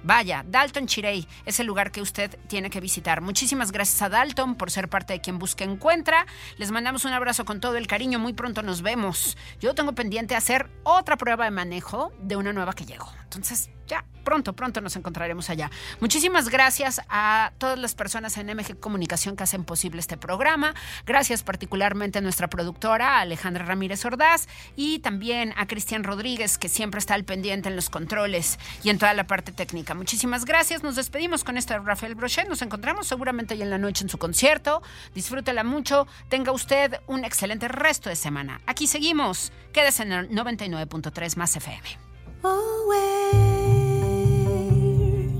[0.06, 3.22] Vaya, Dalton Chirey es el lugar que usted tiene que visitar.
[3.22, 6.26] Muchísimas gracias a Dalton por ser parte de quien busca encuentra.
[6.58, 8.18] Les mandamos un abrazo con todo el cariño.
[8.18, 9.38] Muy pronto nos vemos.
[9.60, 13.10] Yo tengo pendiente hacer otra prueba de manejo de una nueva que llegó.
[13.36, 15.70] Entonces, ya pronto, pronto nos encontraremos allá.
[16.00, 20.74] Muchísimas gracias a todas las personas en MG Comunicación que hacen posible este programa.
[21.04, 26.98] Gracias particularmente a nuestra productora Alejandra Ramírez Ordaz y también a Cristian Rodríguez que siempre
[26.98, 29.94] está al pendiente en los controles y en toda la parte técnica.
[29.94, 30.82] Muchísimas gracias.
[30.82, 32.48] Nos despedimos con esto de Rafael Brochet.
[32.48, 34.82] Nos encontramos seguramente hoy en la noche en su concierto.
[35.14, 36.06] Disfrútela mucho.
[36.28, 38.60] Tenga usted un excelente resto de semana.
[38.66, 39.52] Aquí seguimos.
[39.72, 42.13] Quédese en el 99.3 más FM.
[42.46, 43.32] Oh, where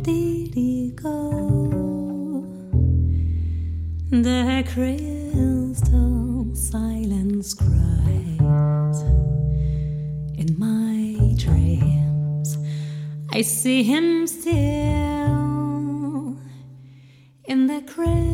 [0.03, 2.47] did he go?
[4.11, 9.03] The crystal silence cries
[10.39, 12.57] in my dreams.
[13.31, 14.55] I see him still
[17.45, 18.34] in the crystal